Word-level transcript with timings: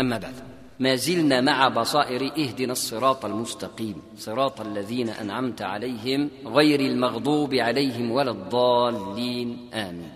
أما 0.00 0.18
بعد 0.18 0.34
ما 0.80 0.96
زلنا 0.96 1.40
مع 1.40 1.68
بصائر 1.68 2.32
اهدنا 2.38 2.72
الصراط 2.72 3.24
المستقيم 3.24 4.02
صراط 4.18 4.60
الذين 4.60 5.08
أنعمت 5.08 5.62
عليهم 5.62 6.30
غير 6.46 6.80
المغضوب 6.80 7.54
عليهم 7.54 8.10
ولا 8.10 8.30
الضالين 8.30 9.70
آمين. 9.74 10.12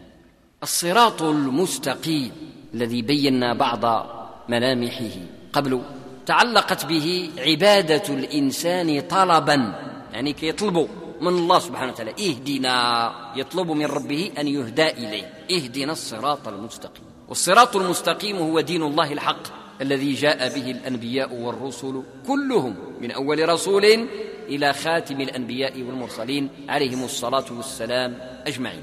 الصراط 0.62 1.22
المستقيم 1.22 2.32
الذي 2.74 3.02
بينا 3.02 3.54
بعض 3.54 4.06
ملامحه 4.48 5.16
قبل 5.52 5.80
تعلقت 6.26 6.86
به 6.86 7.30
عبادة 7.38 8.14
الإنسان 8.14 9.00
طلبا 9.00 9.74
يعني 10.12 10.32
كيطلبوا 10.32 10.86
من 11.20 11.28
الله 11.28 11.58
سبحانه 11.58 11.92
وتعالى 11.92 12.10
اهدنا 12.10 13.12
يطلب 13.36 13.70
من 13.70 13.86
ربه 13.86 14.30
أن 14.38 14.48
يهدى 14.48 14.90
إليه 14.90 15.32
اهدنا 15.50 15.92
الصراط 15.92 16.48
المستقيم. 16.48 17.04
والصراط 17.28 17.76
المستقيم 17.76 18.36
هو 18.36 18.60
دين 18.60 18.82
الله 18.82 19.12
الحق. 19.12 19.57
الذي 19.82 20.14
جاء 20.14 20.48
به 20.48 20.70
الأنبياء 20.70 21.34
والرسل 21.34 22.02
كلهم 22.26 22.76
من 23.00 23.10
أول 23.10 23.48
رسول 23.48 24.08
إلى 24.48 24.72
خاتم 24.72 25.20
الأنبياء 25.20 25.82
والمرسلين 25.82 26.48
عليهم 26.68 27.04
الصلاة 27.04 27.44
والسلام 27.50 28.18
أجمعين. 28.46 28.82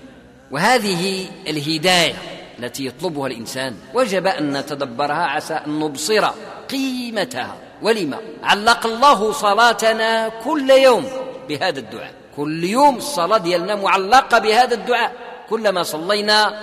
وهذه 0.52 1.28
الهداية 1.48 2.14
التي 2.60 2.86
يطلبها 2.86 3.28
الإنسان 3.28 3.76
وجب 3.94 4.28
أن 4.28 4.58
نتدبرها 4.58 5.26
عسى 5.26 5.54
أن 5.54 5.80
نبصر 5.80 6.26
قيمتها. 6.70 7.58
ولما 7.82 8.20
علق 8.44 8.86
الله 8.86 9.32
صلاتنا 9.32 10.30
كل 10.30 10.70
يوم 10.70 11.06
بهذا 11.50 11.80
الدعاء. 11.80 12.14
كل 12.36 12.64
يوم 12.64 12.98
الصلاه 12.98 13.38
ديالنا 13.38 13.76
معلقة 13.76 14.40
بهذا 14.40 14.74
الدعاء. 14.74 15.12
كلما 15.50 15.84
صلينا 15.84 16.54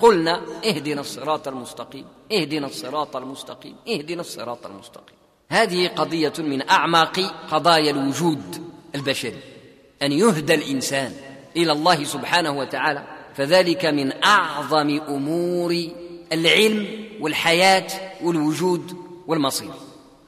قلنا 0.00 0.40
اهدنا 0.64 1.00
الصراط 1.00 1.48
المستقيم 1.48 2.04
اهدنا 2.32 2.66
الصراط 2.66 3.16
المستقيم 3.16 3.74
اهدنا 3.88 4.20
الصراط 4.20 4.66
المستقيم. 4.66 5.16
هذه 5.48 5.88
قضية 5.88 6.32
من 6.38 6.70
أعماق 6.70 7.20
قضايا 7.50 7.90
الوجود 7.90 8.62
البشري 8.94 9.40
أن 10.02 10.12
يهدى 10.12 10.54
الإنسان 10.54 11.12
إلى 11.56 11.72
الله 11.72 12.04
سبحانه 12.04 12.50
وتعالى 12.50 13.06
فذلك 13.34 13.84
من 13.84 14.24
أعظم 14.24 15.00
أمور 15.08 15.88
العلم 16.32 17.06
والحياة 17.20 17.86
والوجود 18.22 18.96
والمصير. 19.26 19.72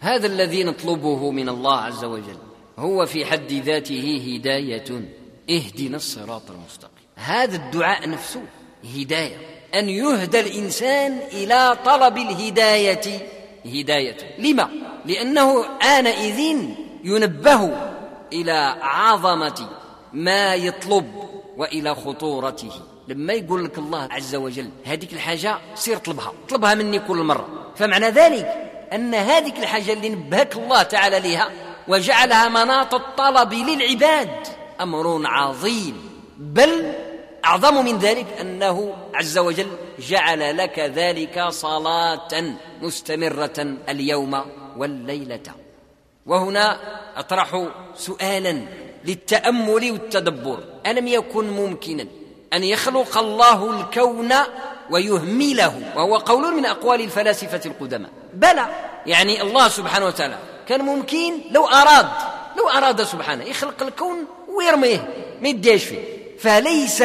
هذا 0.00 0.26
الذي 0.26 0.64
نطلبه 0.64 1.30
من 1.30 1.48
الله 1.48 1.76
عز 1.76 2.04
وجل 2.04 2.36
هو 2.78 3.06
في 3.06 3.24
حد 3.26 3.52
ذاته 3.52 4.36
هداية 4.36 5.02
اهدنا 5.50 5.96
الصراط 5.96 6.50
المستقيم. 6.50 7.08
هذا 7.14 7.56
الدعاء 7.56 8.08
نفسه 8.08 8.42
هداية. 8.96 9.57
أن 9.74 9.88
يهدى 9.88 10.40
الإنسان 10.40 11.18
إلى 11.32 11.78
طلب 11.84 12.16
الهداية. 12.16 13.28
هداية 13.66 14.16
لما؟ 14.38 14.68
لأنه 15.04 15.64
آنئذ 15.82 16.56
ينبه 17.04 17.70
إلى 18.32 18.76
عظمة 18.82 19.68
ما 20.12 20.54
يطلب 20.54 21.12
وإلى 21.56 21.94
خطورته. 21.94 22.72
لما 23.08 23.32
يقول 23.32 23.64
لك 23.64 23.78
الله 23.78 24.08
عز 24.10 24.34
وجل 24.34 24.70
هذيك 24.84 25.12
الحاجة 25.12 25.58
سير 25.74 25.96
طلبها 25.96 26.32
طلبها 26.48 26.74
مني 26.74 26.98
كل 26.98 27.16
مرة. 27.16 27.48
فمعنى 27.76 28.08
ذلك 28.08 28.70
أن 28.92 29.14
هذيك 29.14 29.58
الحاجة 29.58 29.92
اللي 29.92 30.08
نبهك 30.08 30.56
الله 30.56 30.82
تعالى 30.82 31.20
لها 31.20 31.50
وجعلها 31.88 32.48
مناط 32.48 32.94
الطلب 32.94 33.52
للعباد 33.54 34.46
أمر 34.80 35.22
عظيم. 35.24 36.10
بل 36.38 36.94
أعظم 37.48 37.84
من 37.84 37.98
ذلك 37.98 38.26
أنه 38.40 38.94
عز 39.14 39.38
وجل 39.38 39.68
جعل 39.98 40.56
لك 40.56 40.78
ذلك 40.78 41.48
صلاة 41.48 42.44
مستمرة 42.80 43.76
اليوم 43.88 44.44
والليلة. 44.76 45.40
وهنا 46.26 46.78
أطرح 47.16 47.68
سؤالا 47.96 48.60
للتأمل 49.04 49.90
والتدبر. 49.90 50.58
ألم 50.86 51.06
يكن 51.06 51.50
ممكنا 51.50 52.06
أن 52.52 52.64
يخلق 52.64 53.18
الله 53.18 53.80
الكون 53.80 54.34
ويهمله؟ 54.90 55.92
وهو 55.96 56.16
قول 56.16 56.54
من 56.54 56.66
أقوال 56.66 57.00
الفلاسفة 57.00 57.60
القدماء. 57.66 58.10
بلى! 58.34 58.66
يعني 59.06 59.42
الله 59.42 59.68
سبحانه 59.68 60.06
وتعالى 60.06 60.38
كان 60.68 60.80
ممكن 60.80 61.40
لو 61.50 61.66
أراد 61.66 62.08
لو 62.56 62.68
أراد 62.68 63.02
سبحانه 63.02 63.44
يخلق 63.44 63.82
الكون 63.82 64.24
ويرميه 64.48 65.08
ما 65.40 65.48
يديش 65.48 65.84
فيه. 65.84 66.17
فليس 66.40 67.04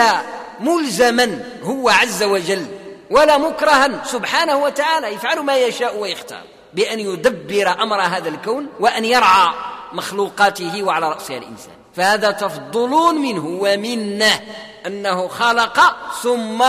ملزما 0.60 1.44
هو 1.64 1.90
عز 1.90 2.24
وجل 2.24 2.66
ولا 3.10 3.38
مكرها 3.38 4.04
سبحانه 4.06 4.58
وتعالى. 4.58 5.08
يفعل 5.08 5.40
ما 5.40 5.58
يشاء 5.58 5.98
ويختار. 5.98 6.44
بأن 6.74 7.00
يدبر 7.00 7.84
أمر 7.84 8.02
هذا 8.02 8.30
الكون 8.30 8.68
وأن 8.80 9.06
يرعى 9.06 9.54
مخلوقاته 9.94 10.84
وعلى 10.84 11.10
رأسها 11.10 11.38
الإنسان. 11.38 11.74
فهذا 11.96 12.32
تفضل 12.32 13.16
منه 13.16 13.46
ومنه 13.62 14.40
أنه 14.86 15.28
خلق 15.28 15.96
ثم 16.22 16.64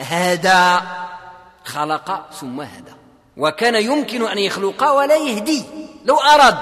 هدى. 0.00 0.84
خلق 1.64 2.26
ثم 2.40 2.60
هدى. 2.60 2.92
وكان 3.36 3.74
يمكن 3.74 4.28
أن 4.28 4.38
يخلق 4.38 4.90
ولا 4.90 5.16
يهدي 5.16 5.64
لو 6.04 6.16
أراد. 6.16 6.58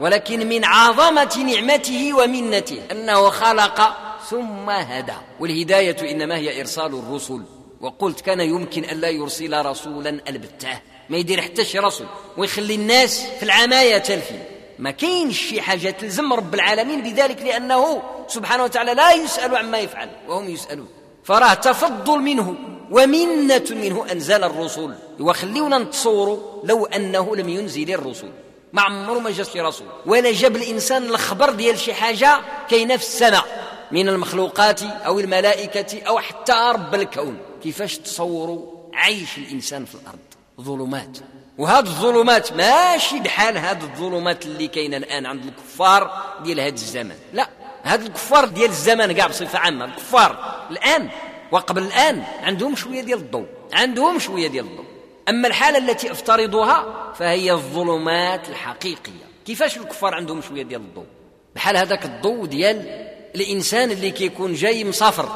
ولكن 0.00 0.48
من 0.48 0.64
عظمة 0.64 1.44
نعمته 1.46 2.12
ومنته 2.14 2.82
أنه 2.90 3.30
خلق 3.30 3.96
ثم 4.28 4.70
هدى. 4.70 5.12
والهداية 5.40 6.10
إنما 6.10 6.36
هي 6.36 6.60
إرسال 6.60 6.98
الرسل. 6.98 7.42
وقلت 7.80 8.20
كان 8.20 8.40
يمكن 8.40 8.84
أن 8.84 8.96
لا 8.96 9.08
يرسل 9.08 9.66
رسولا 9.66 10.20
البتاه 10.28 10.80
ما 11.08 11.16
يدير 11.16 11.40
حتى 11.40 11.64
شي 11.64 11.78
رسول. 11.78 12.06
ويخلي 12.36 12.74
الناس 12.74 13.26
في 13.38 13.42
العماية 13.42 13.98
تلفي. 13.98 14.38
ما 14.78 14.90
كاينش 14.90 15.40
شي 15.40 15.60
حاجة 15.60 15.90
تلزم 15.90 16.32
رب 16.32 16.54
العالمين 16.54 17.02
بذلك 17.02 17.42
لأنه 17.42 18.02
سبحانه 18.28 18.64
وتعالى 18.64 18.94
لا 18.94 19.12
يسأل 19.12 19.56
عما 19.56 19.78
يفعل. 19.78 20.10
وهم 20.28 20.48
يسألون. 20.48 20.88
فراه 21.24 21.54
تفضل 21.54 22.18
منه. 22.18 22.54
ومنة 22.90 23.66
منه 23.70 24.12
أنزل 24.12 24.44
الرسل. 24.44 24.94
وخليونا 25.20 25.78
نتصوروا 25.78 26.38
لو 26.64 26.86
أنه 26.86 27.36
لم 27.36 27.48
ينزل 27.48 27.90
الرسل. 27.90 28.30
ما 28.72 28.82
عمره 28.82 29.18
ما 29.18 29.30
جا 29.30 29.44
شي 29.44 29.60
رسول 29.60 29.86
ولا 30.06 30.32
جاب 30.32 30.56
الإنسان 30.56 31.02
الخبر 31.02 31.50
ديال 31.50 31.78
شي 31.78 31.94
حاجة 31.94 32.40
كاينة 32.70 32.96
في 32.96 33.02
السماء. 33.02 33.69
من 33.92 34.08
المخلوقات 34.08 34.82
أو 34.82 35.20
الملائكة 35.20 36.02
أو 36.02 36.18
حتى 36.18 36.52
رب 36.52 36.94
الكون. 36.94 37.38
كيفاش 37.62 37.98
تصوروا 37.98 38.66
عيش 38.94 39.38
الإنسان 39.38 39.84
في 39.84 39.94
الأرض؟ 39.94 40.18
ظلمات. 40.60 41.18
وهذه 41.58 41.78
الظلمات 41.78 42.52
ماشي 42.52 43.20
بحال 43.20 43.58
هذه 43.58 43.82
الظلمات 43.82 44.46
اللي 44.46 44.68
كاينة 44.68 44.96
الآن 44.96 45.26
عند 45.26 45.44
الكفار 45.44 46.10
ديال 46.44 46.60
هذا 46.60 46.74
الزمان. 46.74 47.16
لا 47.32 47.48
هاد 47.84 48.02
الكفار 48.02 48.44
ديال 48.44 48.70
الزمان 48.70 49.12
كاع 49.12 49.26
بصفة 49.26 49.58
عامة 49.58 49.84
الكفار. 49.84 50.66
الآن 50.70 51.08
وقبل 51.52 51.82
الآن 51.82 52.22
عندهم 52.42 52.76
شوية 52.76 53.00
ديال 53.00 53.18
الضوء 53.18 53.46
عندهم 53.72 54.18
شوية 54.18 54.48
ديال 54.48 54.64
الضوء. 54.64 54.86
أما 55.28 55.48
الحالة 55.48 55.78
التي 55.78 56.12
أفترضها 56.12 57.12
فهي 57.14 57.52
الظلمات 57.52 58.48
الحقيقية. 58.48 59.30
كيفاش 59.46 59.76
الكفار 59.76 60.14
عندهم 60.14 60.42
شوية 60.42 60.62
ديال 60.62 60.80
الضوء؟ 60.80 61.06
بحال 61.54 61.76
هذاك 61.76 62.04
الضوء 62.04 62.44
ديال 62.44 63.09
الانسان 63.34 63.90
اللي 63.90 64.10
كيكون 64.10 64.54
جاي 64.54 64.84
مسافر 64.84 65.28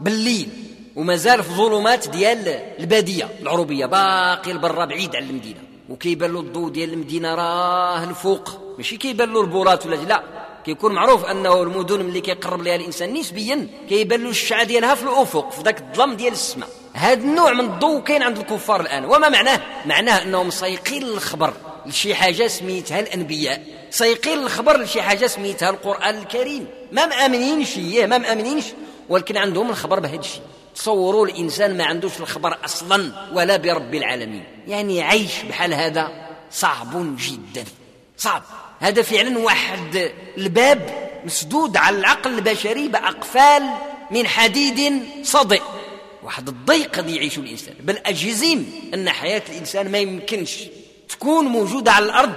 بالليل 0.00 0.48
ومازال 0.96 1.42
في 1.42 1.52
ظلمات 1.52 2.08
ديال 2.08 2.48
البادية. 2.78 3.28
العروبية 3.42 3.86
باقي 3.86 4.52
لبرا 4.52 4.84
بعيد 4.84 5.16
على 5.16 5.24
المدينة. 5.24 5.60
وكيبان 5.88 6.32
له 6.32 6.40
الضوء 6.40 6.70
ديال 6.70 6.92
المدينة 6.92 7.34
راه 7.34 8.04
الفوق. 8.04 8.50
ماشي 8.78 8.96
كيبان 8.96 9.32
له 9.32 9.40
البورات 9.40 9.86
ولا 9.86 9.96
لا. 9.96 10.22
كيكون 10.64 10.94
معروف 10.94 11.24
أنه 11.24 11.62
المدن 11.62 12.04
ملي 12.04 12.20
كيقرب 12.20 12.62
لها 12.62 12.76
الإنسان 12.76 13.14
نسبيا 13.14 13.68
كيبان 13.88 14.22
له 14.22 14.30
الشعة 14.30 14.64
ديالها 14.64 14.94
في 14.94 15.02
الأفق 15.02 15.50
في 15.50 15.62
ذاك 15.62 15.80
الظلام 15.80 16.16
ديال 16.16 16.32
السماء. 16.32 16.68
هذا 16.92 17.22
النوع 17.22 17.52
من 17.52 17.64
الضوء 17.64 18.00
كاين 18.00 18.22
عند 18.22 18.38
الكفار 18.38 18.80
الآن. 18.80 19.04
وما 19.04 19.28
معناه؟ 19.28 19.60
معناه 19.86 20.22
أنهم 20.22 20.50
سايقين 20.50 21.02
الخبر. 21.02 21.52
لشي 21.86 22.14
حاجة 22.14 22.46
سميتها 22.46 23.00
الأنبياء. 23.00 23.62
سايقين 23.90 24.38
الخبر 24.38 24.80
لشي 24.80 25.02
حاجة 25.02 25.26
سميتها 25.26 25.70
القرآن 25.70 26.18
الكريم. 26.18 26.66
ما 26.92 27.06
مامنينش 27.06 27.76
اياه 27.76 28.06
ما 28.06 28.18
مامنينش 28.18 28.64
ولكن 29.08 29.36
عندهم 29.36 29.70
الخبر 29.70 30.00
بهذا 30.00 30.20
الشيء 30.20 30.42
تصوروا 30.74 31.26
الإنسان 31.26 31.76
ما 31.76 31.84
عندوش 31.84 32.20
الخبر 32.20 32.58
أصلا 32.64 33.28
ولا 33.32 33.56
برب 33.56 33.94
العالمين. 33.94 34.44
يعني 34.68 35.02
عيش 35.02 35.42
بحال 35.48 35.74
هذا 35.74 36.12
صعب 36.50 37.16
جدا. 37.18 37.64
صعب. 38.18 38.42
هذا 38.80 39.02
فعلا 39.02 39.38
واحد 39.38 40.12
الباب 40.38 41.08
مسدود 41.24 41.76
على 41.76 41.98
العقل 41.98 42.34
البشري 42.34 42.88
بأقفال 42.88 43.62
من 44.10 44.26
حديد 44.26 45.02
صدئ 45.22 45.62
واحد 46.22 46.48
الضيق 46.48 46.98
اللي 46.98 47.16
يعيشه 47.16 47.40
الإنسان. 47.40 47.74
بل 47.80 47.98
أجزم 48.06 48.64
أن 48.94 49.10
حياة 49.10 49.42
الإنسان 49.48 49.92
ما 49.92 49.98
يمكنش 49.98 50.64
تكون 51.08 51.44
موجودة 51.44 51.92
على 51.92 52.04
الأرض 52.04 52.32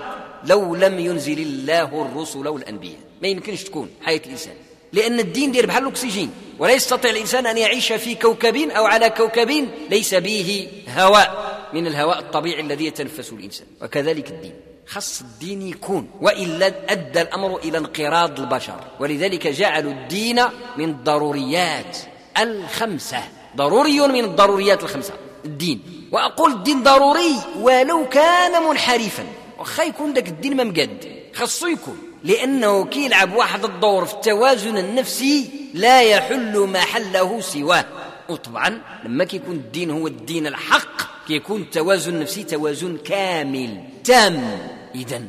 لو 0.45 0.75
لم 0.75 0.99
ينزل 0.99 1.39
الله 1.39 2.01
الرسل 2.01 2.47
والأنبياء. 2.47 2.99
ما 3.21 3.27
يمكنش 3.27 3.63
تكون 3.63 3.89
حياة 4.01 4.21
الإنسان. 4.25 4.53
لأن 4.93 5.19
الدين 5.19 5.51
دير 5.51 5.65
بحال 5.65 5.83
الأكسجين. 5.83 6.31
ولا 6.59 6.73
يستطيع 6.73 7.11
الإنسان 7.11 7.47
أن 7.47 7.57
يعيش 7.57 7.93
في 7.93 8.15
كوكب 8.15 8.55
أو 8.55 8.85
على 8.85 9.09
كوكب 9.09 9.67
ليس 9.89 10.15
به 10.15 10.67
هواء 10.97 11.59
من 11.73 11.87
الهواء 11.87 12.19
الطبيعي 12.19 12.61
الذي 12.61 12.85
يتنفسه 12.85 13.35
الإنسان. 13.35 13.67
وكذلك 13.81 14.29
الدين. 14.29 14.53
خص 14.87 15.21
الدين 15.21 15.61
يكون. 15.61 16.09
وإلا 16.21 16.91
أدى 16.91 17.21
الأمر 17.21 17.57
إلى 17.57 17.77
انقراض 17.77 18.39
البشر. 18.39 18.79
ولذلك 18.99 19.47
جعلوا 19.47 19.91
الدين 19.91 20.41
من 20.77 20.89
الضروريات 20.89 21.97
الخمسة. 22.37 23.23
ضروري 23.55 23.99
من 23.99 24.23
الضروريات 24.23 24.83
الخمسة. 24.83 25.13
الدين. 25.45 25.98
وأقول 26.11 26.51
الدين 26.51 26.83
ضروري 26.83 27.35
ولو 27.59 28.09
كان 28.09 28.63
منحرفا. 28.63 29.23
واخا 29.59 29.83
يكون 29.83 30.13
ذاك 30.13 30.27
الدين 30.27 30.55
ما 30.55 30.63
مقاد. 30.63 31.05
خاصو 31.33 31.67
يكون 31.67 31.97
لأنه 32.23 32.85
كيلعب 32.85 33.35
واحد 33.35 33.65
الدور 33.65 34.05
في 34.05 34.13
التوازن 34.13 34.77
النفسي 34.77 35.49
لا 35.73 36.01
يحل 36.01 36.59
محله 36.59 37.41
سواه. 37.41 37.85
وطبعا 38.29 38.81
لما 39.05 39.23
كيكون 39.23 39.55
الدين 39.55 39.91
هو 39.91 40.07
الدين 40.07 40.47
الحق 40.47 41.27
كيكون 41.27 41.61
التوازن 41.61 42.15
النفسي 42.15 42.43
توازن 42.43 42.97
كامل. 42.97 43.83
تام. 44.03 44.59
اذا 44.95 45.21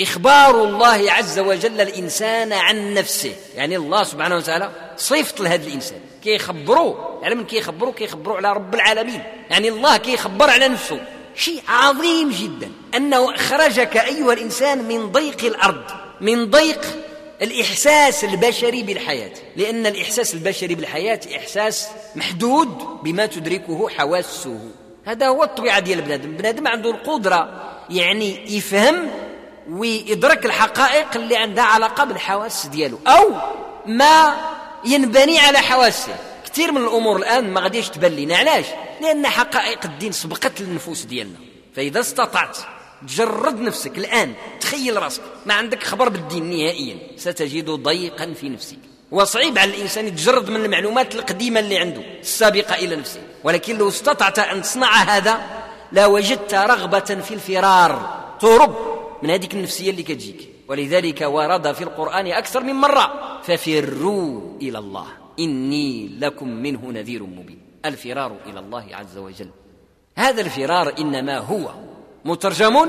إخبار 0.00 0.64
الله 0.64 1.12
عز 1.12 1.38
وجل 1.38 1.80
الإنسان 1.80 2.52
عن 2.52 2.94
نفسه. 2.94 3.32
يعني 3.54 3.76
الله 3.76 4.04
سبحانه 4.04 4.36
وتعالى 4.36 4.70
صفت 4.96 5.40
لهذا 5.40 5.66
الإنسان. 5.66 6.00
كيخبروا 6.22 6.94
يعني 7.22 7.34
من 7.34 7.44
كيخبروا 7.44 7.92
كيخبروا 7.92 8.36
على 8.36 8.52
رب 8.52 8.74
العالمين. 8.74 9.22
يعني 9.50 9.68
الله 9.68 9.96
كيخبر 9.96 10.50
على 10.50 10.68
نفسه. 10.68 11.00
شيء 11.34 11.62
عظيم 11.68 12.30
جدا. 12.30 12.70
أنه 12.94 13.34
أخرجك 13.34 13.96
أيها 13.96 14.32
الإنسان 14.32 14.84
من 14.88 15.12
ضيق 15.12 15.44
الأرض 15.44 15.84
من 16.20 16.50
ضيق 16.50 16.80
الإحساس 17.42 18.24
البشري 18.24 18.82
بالحياة. 18.82 19.32
لأن 19.56 19.86
الإحساس 19.86 20.34
البشري 20.34 20.74
بالحياة 20.74 21.20
إحساس 21.36 21.88
محدود 22.16 22.68
بما 23.02 23.26
تدركه 23.26 23.88
حواسه. 23.88 24.60
هذا 25.04 25.26
هو 25.28 25.44
الطبيعة 25.44 25.78
ديال 25.78 25.98
البنادم. 25.98 26.36
بنادم 26.36 26.68
عنده 26.68 26.90
القدرة 26.90 27.62
يعني 27.90 28.56
يفهم 28.56 29.10
ويدرك 29.70 30.46
الحقائق 30.46 31.16
اللي 31.16 31.36
عندها 31.36 31.64
علاقة 31.64 32.04
بالحواس 32.04 32.66
ديالو. 32.66 32.98
أو 33.06 33.30
ما 33.86 34.34
ينبني 34.86 35.38
على 35.38 35.58
حواسه 35.58 36.16
كثير 36.46 36.72
من 36.72 36.82
الأمور 36.82 37.16
الآن 37.16 37.52
ما 37.52 37.60
غاديش 37.60 37.88
تبان 37.88 38.12
لنا 38.16 38.36
علاش؟ 38.36 38.64
لأن 39.02 39.26
حقائق 39.26 39.84
الدين 39.84 40.12
سبقت 40.12 40.60
للنفوس 40.60 41.02
ديالنا. 41.02 41.38
فإذا 41.76 42.00
استطعت 42.00 42.58
تجرد 43.08 43.60
نفسك 43.60 43.98
الآن 43.98 44.34
تخيل 44.60 45.02
راسك 45.02 45.22
ما 45.46 45.54
عندك 45.54 45.82
خبر 45.82 46.08
بالدين 46.08 46.50
نهائيا. 46.50 46.96
ستجد 47.16 47.70
ضيقا 47.70 48.34
في 48.40 48.48
نفسك. 48.48 48.78
وصعيب 49.10 49.58
على 49.58 49.70
الإنسان 49.70 50.06
يتجرد 50.06 50.50
من 50.50 50.64
المعلومات 50.64 51.14
القديمة 51.14 51.60
اللي 51.60 51.78
عنده 51.78 52.02
السابقة 52.20 52.74
إلى 52.74 52.96
نفسه. 52.96 53.20
ولكن 53.44 53.78
لو 53.78 53.88
استطعت 53.88 54.38
أن 54.38 54.62
تصنع 54.62 54.92
هذا 54.92 55.40
لوجدت 55.92 56.54
رغبة 56.54 57.00
في 57.00 57.34
الفرار. 57.34 58.24
تهرب 58.40 58.76
من 59.22 59.30
هذه 59.30 59.48
النفسية 59.52 59.90
اللي 59.90 60.02
كتجيك. 60.02 60.55
ولذلك 60.68 61.20
ورد 61.20 61.72
في 61.72 61.84
القرآن 61.84 62.26
أكثر 62.26 62.62
من 62.62 62.72
مرة 62.72 63.38
ففروا 63.42 64.40
إلى 64.62 64.78
الله 64.78 65.06
إني 65.38 66.08
لكم 66.18 66.48
منه 66.48 66.90
نذير 66.90 67.22
مبين. 67.22 67.60
الفرار 67.84 68.36
إلى 68.46 68.60
الله 68.60 68.86
عز 68.92 69.18
وجل. 69.18 69.50
هذا 70.16 70.40
الفرار 70.40 70.94
إنما 70.98 71.38
هو 71.38 71.74
مترجم 72.24 72.86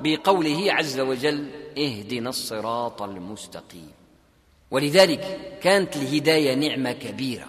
بقوله 0.00 0.72
عز 0.72 1.00
وجل 1.00 1.50
اهدنا 1.78 2.28
الصراط 2.28 3.02
المستقيم. 3.02 3.90
ولذلك 4.70 5.38
كانت 5.62 5.96
الهداية 5.96 6.54
نعمة 6.54 6.92
كبيرة. 6.92 7.46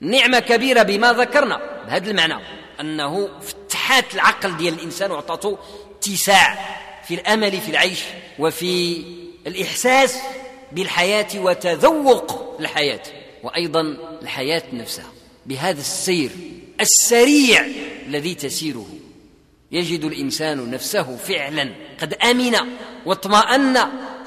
نعمة 0.00 0.38
كبيرة 0.38 0.82
بما 0.82 1.12
ذكرنا 1.12 1.60
بهذا 1.86 2.10
المعنى 2.10 2.34
أنه 2.80 3.28
فتحات 3.40 4.14
العقل 4.14 4.56
ديال 4.56 4.74
الإنسان 4.74 5.10
وعطاته 5.10 5.58
اتساع 5.98 6.58
في 7.04 7.14
الأمل 7.14 7.60
في 7.60 7.70
العيش 7.70 8.04
وفي 8.38 9.04
الإحساس 9.46 10.18
بالحياة 10.72 11.28
وتذوق 11.34 12.56
الحياة 12.60 13.02
وأيضا 13.42 13.96
الحياة 14.22 14.62
نفسها 14.72 15.12
بهذا 15.46 15.80
السير 15.80 16.30
السريع 16.80 17.66
الذي 18.06 18.34
تسيره. 18.34 18.86
يجد 19.72 20.04
الإنسان 20.04 20.70
نفسه 20.70 21.16
فعلا 21.16 21.68
قد 22.00 22.14
آمن 22.14 22.56
واطمأن 23.06 23.78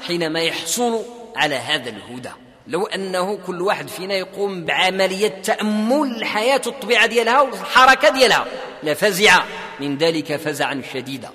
حينما 0.06 0.40
يحصل 0.40 1.02
على 1.36 1.54
هذا 1.54 1.90
الهدى. 1.90 2.30
لو 2.66 2.86
أنه 2.86 3.36
كل 3.36 3.62
واحد 3.62 3.88
فينا 3.88 4.14
يقوم 4.14 4.64
بعملية 4.64 5.28
تأمل 5.28 6.16
الحياة 6.16 6.60
الطبيعة 6.66 7.06
ديالها 7.06 7.40
والحركة 7.40 8.08
ديالها 8.08 8.46
لفزع 8.82 9.44
من 9.80 9.98
ذلك 9.98 10.36
فزعا 10.36 10.82
شديدا. 10.94 11.30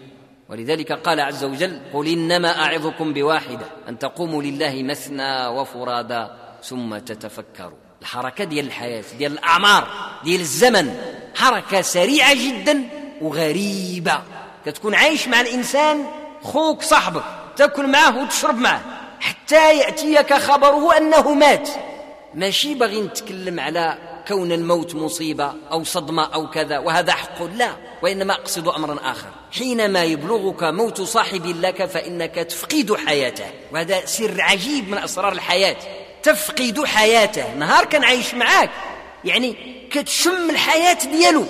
ولذلك 0.51 0.91
قال 0.91 1.19
عز 1.19 1.43
وجل 1.43 1.79
قل 1.93 2.07
إنما 2.07 2.65
أعظكم 2.65 3.13
بواحدة 3.13 3.65
أن 3.89 3.99
تقوموا 3.99 4.43
لله 4.43 4.83
مثنى 4.83 5.47
وفرادا 5.47 6.37
ثم 6.63 6.97
تتفكروا. 6.97 7.77
الحركة 8.01 8.43
ديال 8.43 8.65
الحياة 8.65 9.03
ديال 9.17 9.31
الأعمار 9.31 9.87
ديال 10.23 10.41
الزمن 10.41 10.97
حركة 11.35 11.81
سريعة 11.81 12.33
جدا 12.33 12.83
وغريبة. 13.21 14.21
كتكون 14.65 14.95
عايش 14.95 15.27
مع 15.27 15.41
الإنسان 15.41 16.05
خوك 16.41 16.81
صاحبك 16.81 17.23
تاكل 17.55 17.87
معه 17.87 18.23
وتشرب 18.23 18.57
معه 18.57 18.81
حتى 19.19 19.77
يأتيك 19.77 20.33
خبره 20.33 20.97
أنه 20.97 21.33
مات. 21.33 21.69
ماشي 22.33 22.73
باغي 22.73 23.01
نتكلم 23.01 23.59
على 23.59 23.97
كون 24.27 24.51
الموت 24.51 24.95
مصيبة 24.95 25.53
أو 25.71 25.83
صدمة 25.83 26.33
أو 26.33 26.49
كذا 26.49 26.79
وهذا 26.79 27.13
حق. 27.13 27.43
لا 27.43 27.69
وإنما 28.01 28.33
أقصد 28.33 28.67
امرا 28.67 29.11
آخر. 29.11 29.40
حينما 29.51 30.03
يبلغك 30.03 30.63
موت 30.63 31.01
صاحب 31.01 31.45
لك 31.45 31.85
فإنك 31.85 32.35
تفقد 32.35 32.97
حياته. 33.05 33.45
وهذا 33.73 34.05
سر 34.05 34.41
عجيب 34.41 34.89
من 34.89 34.97
أسرار 34.97 35.31
الحياة. 35.31 35.75
تفقد 36.23 36.83
حياته. 36.85 37.53
نهار 37.53 37.85
كان 37.85 38.03
عايش 38.03 38.33
معاك. 38.33 38.69
يعني 39.25 39.55
كتشم 39.91 40.49
الحياة 40.49 40.97
ديالو. 41.11 41.45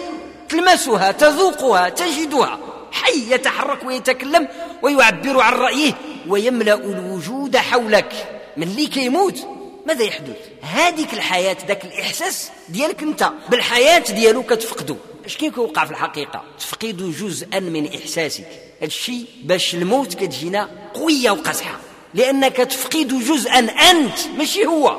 تلمسها 0.50 1.12
تذوقها 1.12 1.90
تجدها. 1.90 2.60
حي 2.92 3.34
يتحرك 3.34 3.84
ويتكلم 3.84 4.48
ويعبر 4.82 5.42
عن 5.42 5.54
رأيه 5.54 5.94
ويملأ 6.28 6.74
الوجود 6.74 7.58
حولك. 7.58 8.42
من 8.58 8.64
اللي 8.64 8.88
كيموت؟ 8.88 9.48
ماذا 9.88 10.04
يحدث؟ 10.04 10.38
هذيك 10.62 11.14
الحياة 11.14 11.58
ذاك 11.68 11.86
الإحساس 11.86 12.50
ديالك 12.70 13.02
أنت. 13.04 13.30
بالحياة 13.50 14.00
ديالو 14.00 14.44
كتفقدو 14.44 14.96
اش 15.26 15.38
كيوقع 15.38 15.86
في 15.86 15.92
الحقيقة؟ 15.92 16.44
تفقد 16.60 16.98
جزءا 17.20 17.60
من 17.60 17.94
إحساسك. 17.96 18.48
هذا 18.78 18.88
الشيء 18.88 19.26
باش 19.44 19.76
الموت 19.76 20.14
كتجينا 20.14 20.70
قوية 20.94 21.32
وقزحة. 21.32 21.80
لأنك 22.14 22.56
تفقد 22.56 23.08
جزءا 23.08 23.60
أنت 23.60 24.20
ماشي 24.38 24.66
هو. 24.66 24.98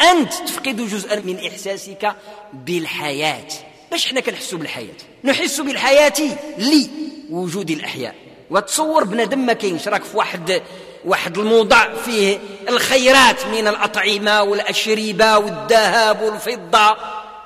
أنت 0.00 0.32
تفقد 0.34 0.76
جزءا 0.76 1.16
من 1.16 1.46
إحساسك 1.46 2.16
بالحياة. 2.52 3.48
باش 3.90 4.06
حنا 4.06 4.20
كنحسوا 4.20 4.58
بالحياة؟ 4.58 4.94
نحس 5.24 5.60
بالحياة 5.60 6.36
لوجود 6.58 7.70
الأحياء. 7.70 8.14
وتصور 8.50 9.04
بنادم 9.04 9.38
ما 9.46 9.52
كاينش 9.52 9.88
راك 9.88 10.04
في 10.04 10.16
واحد 10.16 10.62
واحد 11.04 11.38
الموضع 11.38 11.94
فيه 11.94 12.38
الخيرات 12.68 13.46
من 13.46 13.68
الأطعمة 13.68 14.42
والأشربة 14.42 15.38
والذهب 15.38 16.22
والفضة. 16.22 16.96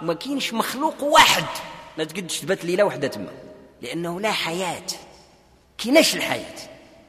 وما 0.03 0.15
كاينش 0.15 0.53
مخلوق 0.53 1.03
واحد. 1.03 1.45
ما 1.99 2.05
تقدش 2.05 2.41
تبات 2.41 2.65
ليلة 2.65 2.85
واحدة 2.85 3.09
تما. 3.09 3.31
لأنه 3.83 4.21
لا 4.21 4.33
حياة. 4.33 4.87
كيناش 5.79 6.17
الحياة؟ 6.17 6.55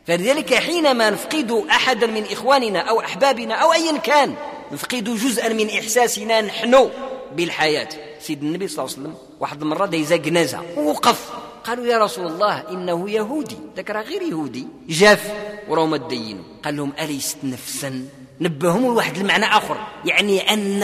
فلذلك 0.08 0.54
حينما 0.54 1.10
نفقد 1.10 1.52
أحدا 1.70 2.08
من 2.08 2.24
إخواننا 2.32 2.80
أو 2.80 3.00
أحبابنا 3.00 3.56
أو 3.56 3.74
أيا 3.74 3.98
كان 3.98 4.36
نفقد 4.72 5.04
جزءا 5.04 5.50
من 5.50 5.70
إحساسنا 5.70 6.42
نحن 6.42 6.90
بالحياة. 7.36 7.90
سيد 8.20 8.44
النبي 8.44 8.68
صلى 8.68 8.86
الله 8.86 8.96
عليه 8.98 9.08
وسلم 9.08 9.18
واحد 9.40 9.62
المرة 9.62 9.86
دايزا 9.86 10.16
جنازة 10.16 10.62
ووقف 10.78 11.30
قالوا 11.64 11.86
يا 11.86 11.98
رسول 11.98 12.28
الله 12.28 12.70
إنه 12.70 13.10
يهودي. 13.10 13.58
ذاك 13.76 13.90
راه 13.90 14.02
غير 14.02 14.22
يهودي. 14.22 14.68
جاف 14.88 15.34
وراهم 15.70 15.94
الدين. 15.94 16.44
قال 16.66 16.78
لهم 16.78 16.94
أليست 17.00 17.38
نفسا؟ 17.44 18.06
نبههم 18.42 18.86
لواحد 18.86 19.18
المعنى 19.18 19.46
آخر. 19.46 19.88
يعني 20.06 20.54
أن 20.54 20.84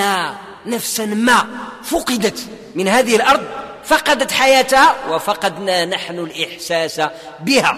نفسا 0.66 1.06
ما 1.06 1.48
فقدت 1.84 2.48
من 2.76 2.88
هذه 2.88 3.16
الأرض 3.16 3.61
فقدت 3.84 4.32
حياتها 4.32 4.96
وفقدنا 5.10 5.86
نحن 5.86 6.20
الإحساس 6.20 7.02
بها. 7.40 7.78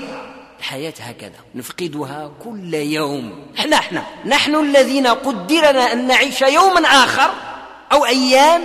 الحياة 0.60 0.94
هكذا 1.00 1.40
نفقدها 1.56 2.32
كل 2.44 2.74
يوم. 2.74 3.46
إحنا 3.60 3.76
إحنا 3.78 4.04
نحن 4.26 4.56
الذين 4.56 5.08
قدرنا 5.08 5.94
أن 5.94 6.08
نعيش 6.08 6.42
يوما 6.42 6.88
آخر 6.88 7.32
أو 7.92 8.06
أيام 8.06 8.62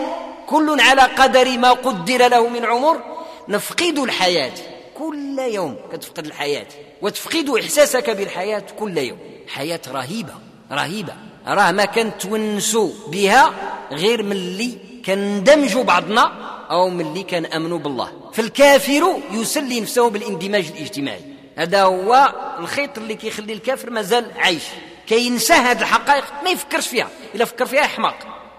كل 0.46 0.80
على 0.80 1.02
قدر 1.02 1.58
ما 1.58 1.72
قدر 1.72 2.28
له 2.28 2.48
من 2.48 2.64
عمر 2.64 3.00
نفقد 3.48 3.98
الحياة 3.98 4.52
كل 4.98 5.38
يوم. 5.38 5.76
كتفقد 5.92 6.26
الحياة 6.26 6.66
وتفقد 7.02 7.50
إحساسك 7.62 8.10
بالحياة 8.10 8.64
كل 8.78 8.98
يوم. 8.98 9.18
حياة 9.48 9.80
رهيبة 9.88 10.34
رهيبة. 10.72 11.12
راه 11.46 11.72
ما 11.72 11.84
كنتونسوا 11.84 12.90
بها 13.08 13.52
غير 13.92 14.22
من 14.22 14.32
اللي 14.32 14.78
كندمجوا 15.06 15.84
بعضنا. 15.84 16.47
أو 16.70 16.88
من 16.88 17.00
اللي 17.00 17.22
كان 17.22 17.46
أمنوا 17.46 17.78
بالله. 17.78 18.12
فالكافر 18.32 19.20
يسلي 19.30 19.80
نفسه 19.80 20.10
بالاندماج 20.10 20.66
الاجتماعي. 20.76 21.20
هذا 21.56 21.82
هو 21.82 22.34
الخيط 22.58 22.98
اللي 22.98 23.14
كيخلي 23.14 23.52
الكافر 23.52 23.90
مازال 23.90 24.32
عايش. 24.36 24.64
كينسى 25.06 25.52
هذه 25.52 25.80
الحقائق 25.80 26.24
ما 26.44 26.50
يفكرش 26.50 26.88
فيها. 26.88 27.08
إلا 27.34 27.44
فكر 27.44 27.66
فيها 27.66 27.80
يحمق 27.80 28.14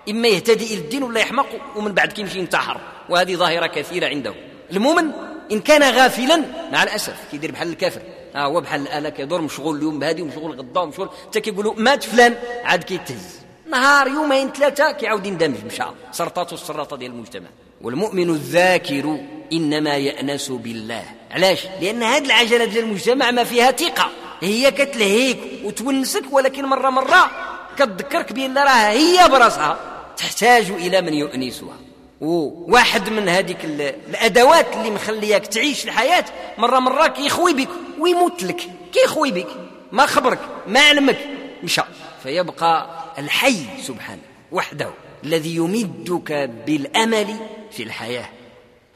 إما 0.10 0.28
يهتدي 0.28 0.66
إلى 0.66 0.82
الدين 0.82 1.04
ولا 1.04 1.20
يحمق 1.20 1.48
ومن 1.76 1.94
بعد 1.94 2.12
كيمشي 2.14 2.40
ينتحر. 2.40 2.82
وهذه 3.10 3.36
ظاهرة 3.36 3.68
كثيرة 3.68 4.08
عنده. 4.08 4.34
المؤمن 4.72 5.12
إن 5.52 5.60
كان 5.60 5.96
غافلا 5.96 6.44
مع 6.72 6.84
الأسف 6.84 7.16
كيدير 7.32 7.52
بحال 7.52 7.70
الكافر. 7.70 8.02
ها 8.36 8.46
هو 8.46 8.62
بحال 8.62 8.82
الآلة 8.82 9.10
كيدور 9.10 9.42
مشغول 9.42 9.78
اليوم 9.78 10.00
بهذه 10.00 10.22
ومشغول 10.22 10.60
غدا 10.60 10.80
ومشغول. 10.80 11.10
حتى 11.28 11.42
كيقولوا 11.42 11.74
مات 11.78 12.04
فلان 12.04 12.36
عاد 12.64 12.84
كيتهز. 12.84 13.40
نهار 13.70 14.08
يومين 14.08 14.52
ثلاثة 14.52 14.92
كيعاود 14.92 15.26
يندمج 15.26 15.66
مشى. 15.66 15.84
سرطاته 16.12 16.54
السرطة 16.54 16.98
ديال 16.98 17.12
المجتمع. 17.12 17.48
والمؤمن 17.82 18.30
الذاكر 18.30 19.18
إنما 19.54 19.98
يأنس 19.98 20.52
بالله. 20.52 21.04
علاش؟ 21.32 21.66
لأن 21.82 22.04
هذه 22.04 22.26
العجلة 22.26 22.66
ديال 22.66 22.84
المجتمع 22.84 23.32
ما 23.32 23.44
فيها 23.44 23.72
ثقة. 23.72 24.10
هي 24.42 24.72
كتلهيك 24.72 25.38
وتونسك 25.64 26.24
ولكن 26.32 26.66
مرة 26.66 26.90
مرة 26.90 27.32
كتذكرك 27.78 28.34
بأن 28.34 28.58
راه 28.58 28.90
هي 28.90 29.30
براسها 29.30 29.80
تحتاج 30.18 30.72
إلى 30.72 31.02
من 31.02 31.14
يؤنسها. 31.14 31.78
وواحد 32.22 33.10
من 33.10 33.30
هذيك 33.30 33.66
الأدوات 34.10 34.76
اللي 34.76 34.90
مخلياك 34.90 35.48
تعيش 35.48 35.86
الحياة 35.86 36.26
مرة 36.58 36.80
مرة 36.80 37.08
كيخوي 37.08 37.54
بك 37.54 37.70
ويموت 38.00 38.44
لك 38.44 38.62
كيخوي 38.94 39.32
بك. 39.32 39.48
ما 39.92 40.06
خبرك 40.06 40.40
ما 40.68 40.80
علمك. 40.80 41.18
مشى. 41.64 41.82
فيبقى 42.24 42.90
الحي 43.18 43.66
سبحانه 43.82 44.22
وحده. 44.52 44.90
الذي 45.24 45.56
يمدك 45.56 46.32
بالأمل 46.68 47.36
في 47.72 47.84
الحياة. 47.84 48.30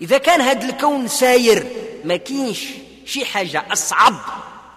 إذا 0.01 0.17
كان 0.17 0.41
هذا 0.41 0.69
الكون 0.69 1.07
ساير 1.07 1.65
ما 2.05 2.15
كاينش 2.15 2.65
شي 3.05 3.25
حاجة 3.25 3.65
أصعب 3.71 4.13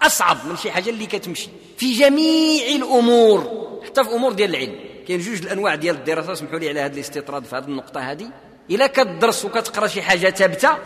أصعب 0.03 0.37
من 0.49 0.57
شي 0.57 0.71
حاجة 0.71 0.89
اللي 0.89 1.05
كتمشي. 1.05 1.49
في 1.77 1.93
جميع 1.93 2.65
الأمور 2.75 3.67
حتى 3.85 4.03
في 4.03 4.09
أمور 4.09 4.31
ديال 4.31 4.49
العلم. 4.49 4.75
كاين 5.07 5.19
جوج 5.19 5.41
الأنواع 5.41 5.75
ديال 5.75 5.95
الدراسة 5.95 6.33
اسمحوا 6.33 6.59
لي 6.59 6.69
على 6.69 6.79
هذا 6.79 6.93
الاستطراد 6.93 7.45
في 7.45 7.55
هذه 7.55 7.63
النقطة 7.63 8.11
هذه. 8.11 8.29
إلا 8.69 8.87
كتدرس 8.87 9.45
وكتقرأ 9.45 9.87
شي 9.87 10.01
حاجة 10.01 10.29
ثابتة 10.29 10.77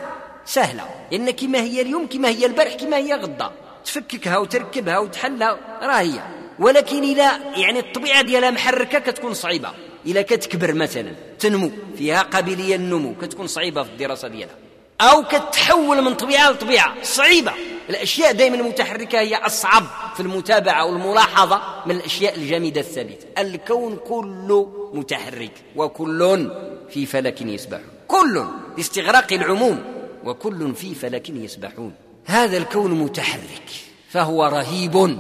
سهلة. 0.46 0.84
لأن 1.12 1.32
كما 1.32 1.62
هي 1.62 1.82
اليوم 1.82 2.08
كما 2.08 2.30
هي 2.30 2.46
البارح 2.46 2.74
كما 2.74 2.98
هي 2.98 3.14
غدا. 3.14 3.52
تفككها 3.86 4.38
وتركبها 4.38 5.00
وتحلها 5.00 5.58
راه 5.82 6.00
هي 6.00 6.22
ولكن 6.60 7.04
إلى 7.04 7.32
يعني 7.56 7.80
الطبيعة 7.80 8.22
ديالها 8.22 8.52
محركة 8.52 9.00
كتكون 9.00 9.34
صعيبة. 9.34 9.70
إلى 10.06 10.24
كتكبر 10.24 10.74
مثلا 10.74 11.12
تنمو 11.40 11.72
فيها 11.98 12.22
قابلية 12.22 12.76
النمو 12.76 13.16
كتكون 13.22 13.48
صعيبة 13.48 13.84
في 13.84 13.90
الدراسة 13.90 14.28
ديالها. 14.28 14.56
أو 15.02 15.24
كتحول 15.24 16.02
من 16.02 16.14
طبيعة 16.14 16.50
لطبيعة 16.52 17.04
صعيبة. 17.04 17.54
الأشياء 17.90 18.34
دائما 18.34 18.56
المتحركة 18.56 19.20
هي 19.20 19.36
أصعب 19.36 19.84
في 20.16 20.20
المتابعة 20.20 20.86
والملاحظة 20.86 21.62
من 21.86 21.96
الأشياء 21.96 22.36
الجامدة 22.36 22.82
الثابتة. 22.82 23.28
الكون 23.38 24.00
كله 24.08 24.90
متحرك 24.94 25.52
وكل 25.76 26.52
في 26.90 27.06
فلك 27.06 27.42
يسبحون. 27.42 27.86
كل 28.08 28.46
لاستغراق 28.78 29.34
العموم 29.34 29.84
وكل 30.24 30.76
في 30.76 30.96
فلك 30.96 31.30
يسبحون. 31.30 31.94
هذا 32.26 32.58
الكون 32.58 32.92
متحرك 32.92 33.70
فهو 34.10 34.46
رهيب 34.46 35.18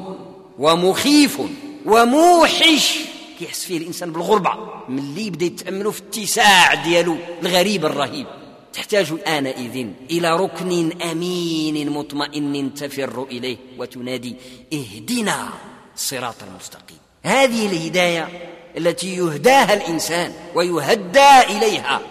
ومخيف 0.59 1.41
وموحش. 1.85 3.10
كيحس 3.41 3.65
فيه 3.65 3.77
الإنسان 3.77 4.11
بالغربة 4.11 4.51
ملي 4.89 5.27
يبدأ 5.27 5.45
يتأملوا 5.45 5.91
في 5.91 6.01
اتساع 6.01 6.73
ديالو 6.73 7.17
الغريب 7.41 7.85
الرهيب. 7.85 8.27
تحتاج 8.73 9.13
آنئذ 9.27 9.87
إلى 10.11 10.35
ركن 10.35 11.01
أمين 11.01 11.89
مطمئن 11.89 12.73
تفر 12.73 13.23
إليه 13.31 13.57
وتنادي 13.77 14.35
اهدنا 14.73 15.49
الصراط 15.95 16.35
المستقيم. 16.51 16.97
هذه 17.23 17.65
الهداية 17.65 18.29
التي 18.77 19.15
يهداها 19.15 19.73
الإنسان 19.73 20.33
ويهدى 20.55 21.39
إليها 21.49 22.01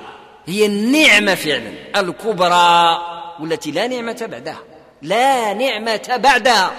هي 0.47 0.67
النعمة 0.67 1.35
فعلا. 1.35 2.01
الكبرى 2.01 2.99
والتي 3.41 3.71
لا 3.71 3.87
نعمة 3.87 4.29
بعدها 4.31 4.59
لا 5.03 5.55
نعمة 5.55 6.17
بعدها 6.17 6.73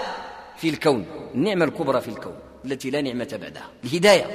في 0.58 0.70
الكون. 0.70 1.06
النعمة 1.36 1.66
الكبرى 1.66 2.02
في 2.02 2.08
الكون. 2.08 2.36
التي 2.66 2.90
لا 2.90 3.02
نعمة 3.02 3.40
بعدها. 3.42 3.68
الهداية. 3.84 4.26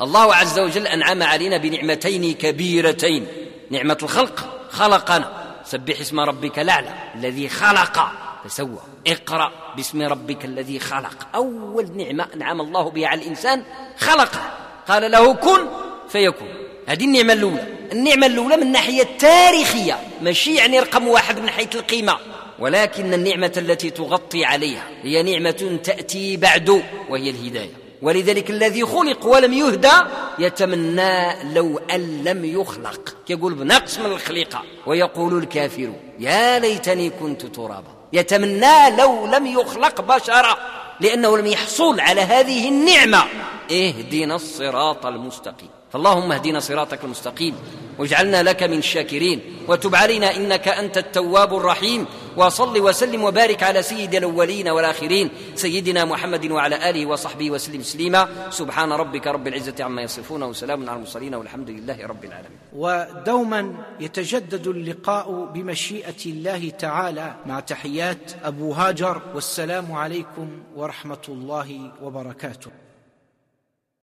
الله 0.00 0.34
عز 0.34 0.58
وجل 0.58 0.86
أنعم 0.86 1.22
علينا 1.22 1.56
بنعمتين 1.56 2.34
كبيرتين. 2.34 3.26
نعمة 3.70 3.98
الخلق 4.02 4.66
خلقنا. 4.70 5.42
سبح 5.64 6.00
اسم 6.00 6.20
ربك 6.20 6.58
الأعلى 6.58 6.88
الذي 7.14 7.48
خلق. 7.48 8.12
فسوى 8.44 8.78
اقرأ 9.06 9.52
باسم 9.76 10.02
ربك 10.02 10.44
الذي 10.44 10.78
خلق. 10.78 11.26
أول 11.34 11.96
نعمة 11.96 12.28
أنعم 12.34 12.60
الله 12.60 12.90
بها 12.90 13.08
على 13.08 13.22
الإنسان 13.22 13.64
خلقه. 13.98 14.50
قال 14.88 15.10
له 15.10 15.34
كن 15.34 15.66
فيكون. 16.08 16.48
هذه 16.86 17.04
النعمة 17.04 17.32
الأولى. 17.32 17.66
النعمة 17.92 18.26
الأولى 18.26 18.56
من 18.56 18.62
الناحيه 18.62 19.02
التاريخيه 19.02 20.00
ماشي 20.22 20.54
يعني 20.54 20.80
رقم 20.80 21.08
واحد 21.08 21.38
من 21.38 21.50
حيث 21.50 21.76
القيمة. 21.76 22.18
ولكن 22.62 23.14
النعمة 23.14 23.52
التي 23.56 23.90
تغطي 23.90 24.44
عليها 24.44 24.88
هي 25.02 25.22
نعمة 25.22 25.78
تأتي 25.84 26.36
بعد 26.36 26.82
وهي 27.08 27.30
الهداية. 27.30 27.70
ولذلك 28.02 28.50
الذي 28.50 28.84
خلق 28.84 29.26
ولم 29.26 29.52
يهدى 29.52 29.92
يتمنى 30.38 31.44
لو 31.54 31.78
أن 31.78 32.24
لم 32.24 32.44
يخلق. 32.44 33.16
يقول 33.28 33.54
بنقص 33.54 33.98
من 33.98 34.06
الخليقة 34.06 34.62
ويقول 34.86 35.38
الكافر 35.38 35.92
يا 36.18 36.58
ليتني 36.58 37.10
كنت 37.10 37.46
ترابا. 37.46 37.90
يتمنى 38.12 38.96
لو 38.98 39.26
لم 39.26 39.46
يخلق 39.46 40.00
بشرا 40.00 40.56
لأنه 41.00 41.38
لم 41.38 41.46
يحصل 41.46 42.00
على 42.00 42.20
هذه 42.20 42.68
النعمة. 42.68 43.24
اهدنا 43.70 44.34
الصراط 44.34 45.06
المستقيم. 45.06 45.70
فاللهم 45.92 46.32
اهدنا 46.32 46.60
صراطك 46.60 47.04
المستقيم 47.04 47.54
واجعلنا 47.98 48.42
لك 48.42 48.62
من 48.62 48.78
الشاكرين 48.78 49.40
وتب 49.68 49.94
علينا 49.94 50.36
إنك 50.36 50.68
أنت 50.68 50.98
التواب 50.98 51.56
الرحيم 51.56 52.06
وصل 52.36 52.80
وسلم 52.80 53.24
وبارك 53.24 53.62
على 53.62 53.82
سيد 53.82 54.14
الأولين 54.14 54.68
والآخرين 54.68 55.30
سيدنا 55.54 56.04
محمد 56.04 56.50
وعلى 56.50 56.90
آله 56.90 57.06
وصحبه 57.06 57.50
وسلم 57.50 57.80
تسليما. 57.80 58.50
سبحان 58.50 58.92
ربك 58.92 59.26
رب 59.26 59.46
العزة 59.46 59.84
عما 59.84 60.02
يصفون 60.02 60.42
وسلام 60.42 60.88
على 60.88 60.96
المرسلين 60.96 61.34
والحمد 61.34 61.70
لله 61.70 62.06
رب 62.06 62.24
العالمين. 62.24 62.58
ودوما 62.76 63.74
يتجدد 64.00 64.66
اللقاء 64.66 65.44
بمشيئة 65.54 66.26
الله 66.26 66.70
تعالى 66.70 67.34
مع 67.46 67.60
تحيات 67.60 68.32
أبو 68.44 68.72
هاجر 68.72 69.22
والسلام 69.34 69.92
عليكم 69.92 70.48
ورحمة 70.76 71.24
الله 71.28 71.92
وبركاته. 72.02 72.70